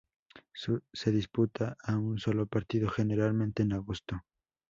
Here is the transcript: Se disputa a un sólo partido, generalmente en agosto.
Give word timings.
Se 0.53 1.11
disputa 1.11 1.77
a 1.83 1.95
un 1.95 2.17
sólo 2.17 2.47
partido, 2.47 2.89
generalmente 2.89 3.61
en 3.61 3.73
agosto. 3.73 4.25